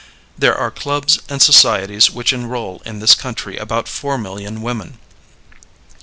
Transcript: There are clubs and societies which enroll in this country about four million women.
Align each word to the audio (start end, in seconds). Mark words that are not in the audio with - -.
There 0.35 0.57
are 0.57 0.71
clubs 0.71 1.19
and 1.29 1.43
societies 1.43 2.09
which 2.09 2.33
enroll 2.33 2.81
in 2.85 2.97
this 2.97 3.13
country 3.13 3.57
about 3.57 3.87
four 3.87 4.17
million 4.17 4.63
women. 4.63 4.97